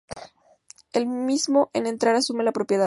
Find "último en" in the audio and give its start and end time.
1.05-1.85